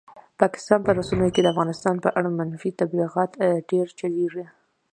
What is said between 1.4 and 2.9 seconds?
د افغانستان په اړه منفي